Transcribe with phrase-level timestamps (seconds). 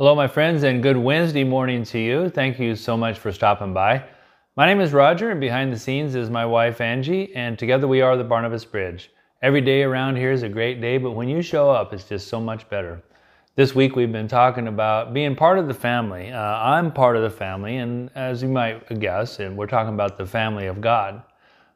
[0.00, 2.30] Hello, my friends, and good Wednesday morning to you.
[2.30, 4.02] Thank you so much for stopping by.
[4.56, 8.00] My name is Roger, and behind the scenes is my wife Angie, and together we
[8.00, 9.10] are the Barnabas Bridge.
[9.42, 12.28] Every day around here is a great day, but when you show up, it's just
[12.28, 13.02] so much better.
[13.56, 16.32] This week we've been talking about being part of the family.
[16.32, 20.16] Uh, I'm part of the family, and as you might guess, and we're talking about
[20.16, 21.22] the family of God.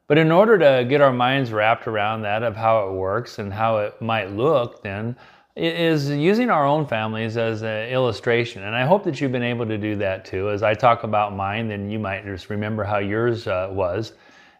[0.07, 3.53] But in order to get our minds wrapped around that of how it works and
[3.53, 5.15] how it might look, then
[5.55, 8.63] is using our own families as an illustration.
[8.63, 10.49] And I hope that you've been able to do that too.
[10.49, 14.13] As I talk about mine, then you might just remember how yours uh, was.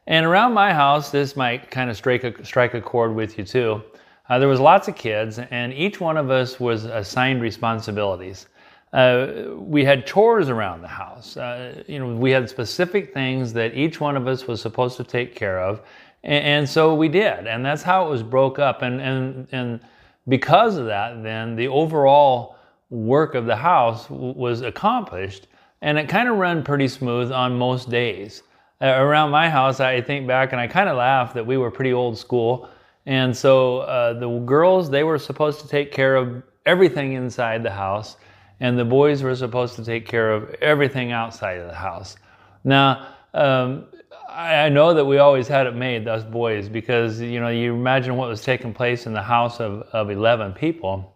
[0.08, 3.44] And around my house, this might kind of strike a, strike a chord with you
[3.44, 3.84] too.
[4.30, 8.48] Uh, there was lots of kids, and each one of us was assigned responsibilities.
[8.94, 11.38] Uh, we had chores around the house.
[11.38, 15.04] Uh, you know, we had specific things that each one of us was supposed to
[15.04, 15.82] take care of,
[16.24, 17.46] and, and so we did.
[17.46, 18.82] And that's how it was broke up.
[18.82, 19.80] And and and
[20.28, 22.56] because of that, then the overall
[22.90, 25.48] work of the house w- was accomplished,
[25.82, 28.44] and it kind of ran pretty smooth on most days.
[28.82, 31.72] Uh, around my house, I think back and I kind of laugh that we were
[31.72, 32.70] pretty old school,
[33.06, 37.72] and so uh, the girls they were supposed to take care of everything inside the
[37.72, 38.18] house,
[38.60, 42.16] and the boys were supposed to take care of everything outside of the house.
[42.64, 43.86] Now, um,
[44.28, 48.16] I know that we always had it made, us boys, because you know you imagine
[48.16, 51.14] what was taking place in the house of, of 11 people.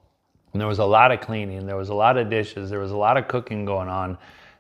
[0.54, 2.92] And there was a lot of cleaning, there was a lot of dishes, there was
[2.92, 4.18] a lot of cooking going on.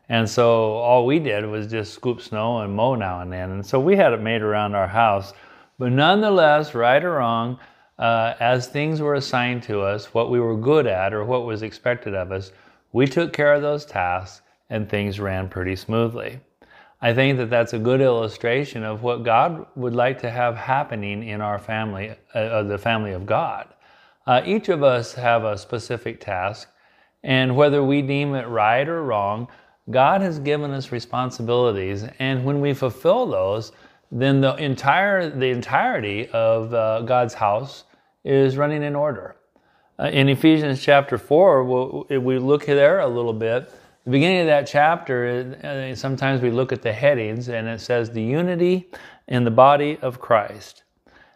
[0.09, 3.51] And so all we did was just scoop snow and mow now and then.
[3.51, 5.33] And so we had it made around our house.
[5.77, 7.59] But nonetheless, right or wrong,
[7.99, 11.61] uh, as things were assigned to us, what we were good at or what was
[11.61, 12.51] expected of us,
[12.91, 16.39] we took care of those tasks and things ran pretty smoothly.
[17.01, 21.23] I think that that's a good illustration of what God would like to have happening
[21.23, 23.69] in our family, uh, the family of God.
[24.27, 26.69] Uh, each of us have a specific task,
[27.23, 29.47] and whether we deem it right or wrong,
[29.89, 33.71] God has given us responsibilities, and when we fulfill those,
[34.11, 37.85] then the entire the entirety of uh, God's house
[38.23, 39.35] is running in order.
[39.97, 43.71] Uh, in Ephesians chapter four, we'll, we look there a little bit
[44.05, 48.09] the beginning of that chapter, uh, sometimes we look at the headings and it says
[48.09, 48.89] the unity
[49.27, 50.83] in the body of Christ.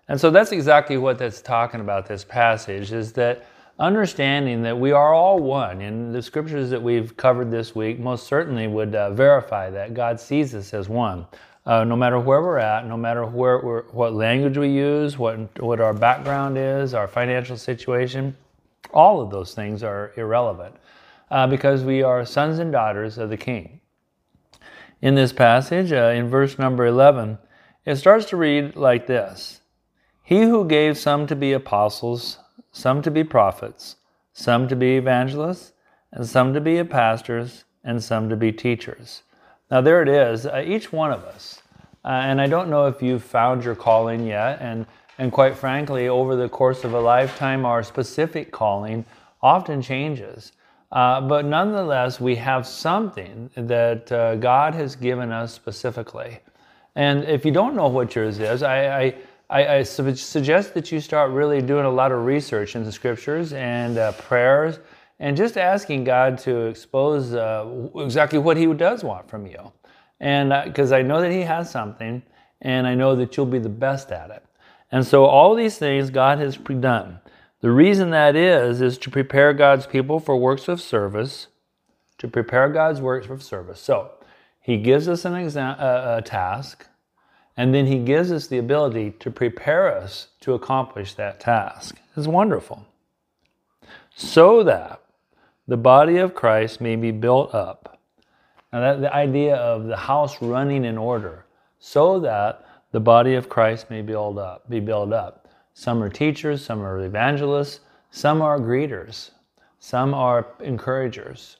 [0.08, 3.46] And so that's exactly what that's talking about this passage is that
[3.80, 8.28] understanding that we are all one and the scriptures that we've covered this week most
[8.28, 11.26] certainly would uh, verify that God sees us as one.
[11.66, 13.60] Uh, no matter where we're at, no matter where
[13.92, 18.36] what language we use, what, what our background is, our financial situation,
[18.94, 20.76] all of those things are irrelevant
[21.32, 23.80] uh, because we are sons and daughters of the King.
[25.02, 27.38] In this passage, uh, in verse number 11,
[27.86, 29.62] it starts to read like this
[30.24, 32.40] He who gave some to be apostles,
[32.72, 33.98] some to be prophets,
[34.32, 35.74] some to be evangelists,
[36.12, 39.24] and some to be pastors, and some to be teachers.
[39.70, 41.62] Now, there it is, uh, each one of us.
[42.06, 44.86] Uh, and I don't know if you've found your calling yet, and,
[45.18, 49.06] and quite frankly, over the course of a lifetime, our specific calling
[49.42, 50.52] often changes.
[50.94, 56.38] Uh, but nonetheless, we have something that uh, God has given us specifically.
[56.96, 59.16] And if you don't know what yours is, I, I,
[59.50, 63.54] I, I suggest that you start really doing a lot of research in the scriptures
[63.54, 64.78] and uh, prayers
[65.20, 69.72] and just asking God to expose uh, exactly what He does want from you.
[70.20, 72.22] And because uh, I know that He has something,
[72.62, 74.46] and I know that you'll be the best at it.
[74.92, 77.20] And so, all these things God has pre done.
[77.64, 81.48] The reason that is, is to prepare God's people for works of service,
[82.18, 83.80] to prepare God's works of service.
[83.80, 84.12] So,
[84.60, 86.86] He gives us an exam, a, uh, a task,
[87.56, 92.02] and then He gives us the ability to prepare us to accomplish that task.
[92.18, 92.86] It's wonderful.
[94.14, 95.00] So that
[95.66, 97.98] the body of Christ may be built up.
[98.74, 101.46] Now, that, the idea of the house running in order,
[101.80, 105.43] so that the body of Christ may build up, be built up.
[105.74, 107.80] Some are teachers, some are evangelists,
[108.12, 109.32] some are greeters,
[109.80, 111.58] some are encouragers,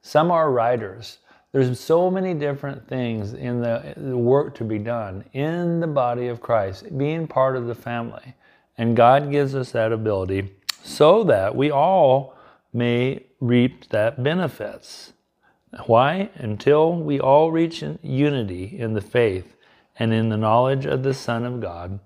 [0.00, 1.18] some are writers.
[1.52, 6.28] There's so many different things in the, the work to be done in the body
[6.28, 8.34] of Christ, being part of the family.
[8.78, 10.50] And God gives us that ability
[10.82, 12.36] so that we all
[12.72, 15.12] may reap that benefits.
[15.86, 16.30] Why?
[16.34, 19.54] Until we all reach unity in the faith
[19.98, 22.00] and in the knowledge of the Son of God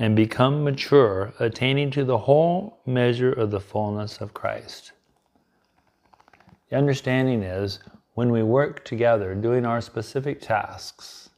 [0.00, 4.92] and become mature, attaining to the whole measure of the fullness of Christ.
[6.70, 7.80] The understanding is
[8.14, 11.28] when we work together doing our specific tasks,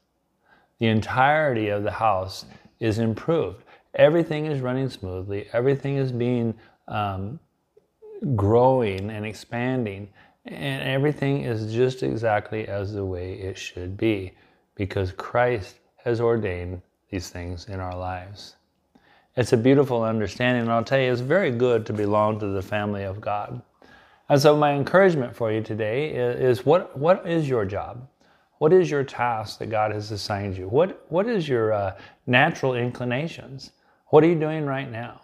[0.78, 2.46] the entirety of the house
[2.78, 3.64] is improved.
[3.94, 6.54] Everything is running smoothly, everything is being
[6.86, 7.40] um,
[8.36, 10.08] growing and expanding,
[10.44, 14.32] and everything is just exactly as the way it should be
[14.76, 16.80] because Christ has ordained
[17.12, 18.56] these things in our lives.
[19.36, 22.62] It's a beautiful understanding, and I'll tell you, it's very good to belong to the
[22.62, 23.62] family of God.
[24.28, 28.08] And so, my encouragement for you today is, what, what is your job?
[28.58, 30.68] What is your task that God has assigned you?
[30.68, 33.72] What, what is your uh, natural inclinations?
[34.06, 35.20] What are you doing right now?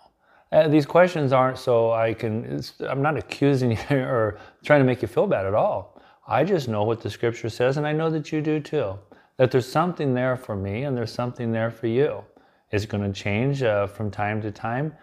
[0.52, 5.00] Uh, these questions aren't so I can, I'm not accusing you or trying to make
[5.00, 6.02] you feel bad at all.
[6.26, 8.98] I just know what the scripture says, and I know that you do too.
[9.38, 12.24] That there's something there for me and there's something there for you.
[12.70, 14.94] It's going to change uh, from time to time,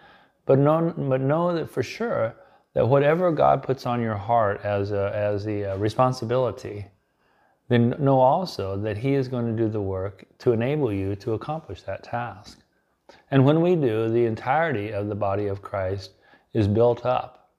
[0.44, 2.36] but know, but know that for sure
[2.74, 6.86] that whatever God puts on your heart as, a, as the uh, responsibility,
[7.68, 11.32] then know also that He is going to do the work to enable you to
[11.32, 12.60] accomplish that task.
[13.30, 16.12] And when we do, the entirety of the body of Christ
[16.52, 17.50] is built up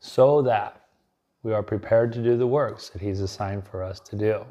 [0.00, 0.88] so that
[1.42, 4.44] we are prepared to do the works that He's assigned for us to do.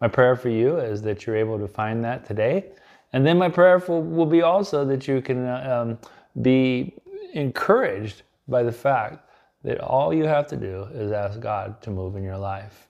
[0.00, 2.66] My prayer for you is that you're able to find that today.
[3.12, 5.98] And then my prayer for, will be also that you can uh, um,
[6.42, 6.94] be
[7.32, 9.30] encouraged by the fact
[9.64, 12.88] that all you have to do is ask God to move in your life.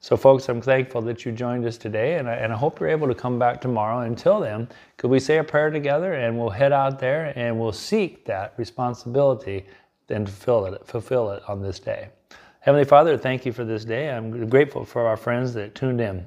[0.00, 2.90] So, folks, I'm thankful that you joined us today, and I, and I hope you're
[2.90, 4.00] able to come back tomorrow.
[4.00, 7.72] Until then, could we say a prayer together and we'll head out there and we'll
[7.72, 9.64] seek that responsibility
[10.10, 12.08] and fulfill it, fulfill it on this day.
[12.64, 14.08] Heavenly Father, thank you for this day.
[14.08, 16.24] I'm grateful for our friends that tuned in.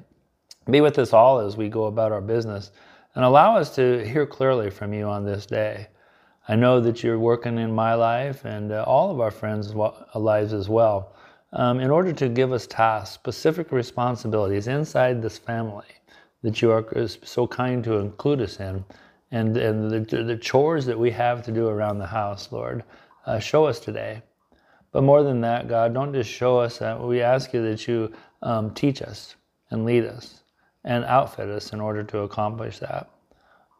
[0.70, 2.70] Be with us all as we go about our business
[3.16, 5.88] and allow us to hear clearly from you on this day.
[6.46, 9.74] I know that you're working in my life and uh, all of our friends'
[10.14, 11.16] lives as well
[11.54, 15.90] um, in order to give us tasks, specific responsibilities inside this family
[16.42, 18.84] that you are so kind to include us in,
[19.32, 22.84] and, and the, the chores that we have to do around the house, Lord.
[23.26, 24.22] Uh, show us today.
[24.92, 27.00] But more than that, God, don't just show us that.
[27.00, 28.12] We ask you that you
[28.42, 29.36] um, teach us
[29.70, 30.42] and lead us
[30.84, 33.10] and outfit us in order to accomplish that.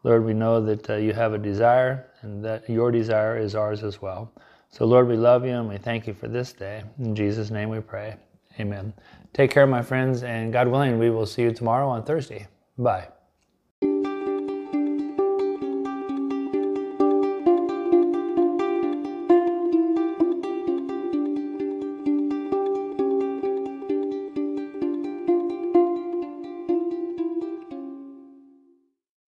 [0.03, 3.83] Lord, we know that uh, you have a desire and that your desire is ours
[3.83, 4.31] as well.
[4.69, 6.83] So, Lord, we love you and we thank you for this day.
[6.99, 8.15] In Jesus' name we pray.
[8.59, 8.93] Amen.
[9.33, 12.47] Take care, my friends, and God willing, we will see you tomorrow on Thursday.
[12.77, 13.07] Bye.